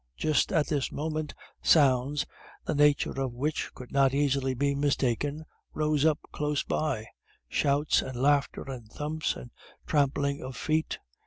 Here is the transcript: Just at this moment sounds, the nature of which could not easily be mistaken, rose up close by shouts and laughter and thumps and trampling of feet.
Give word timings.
Just 0.17 0.51
at 0.51 0.65
this 0.65 0.91
moment 0.91 1.35
sounds, 1.61 2.25
the 2.65 2.73
nature 2.73 3.21
of 3.21 3.33
which 3.35 3.71
could 3.75 3.91
not 3.91 4.15
easily 4.15 4.55
be 4.55 4.73
mistaken, 4.73 5.45
rose 5.75 6.05
up 6.05 6.17
close 6.31 6.63
by 6.63 7.05
shouts 7.47 8.01
and 8.01 8.19
laughter 8.19 8.63
and 8.63 8.91
thumps 8.91 9.35
and 9.35 9.51
trampling 9.85 10.41
of 10.41 10.57
feet. 10.57 10.97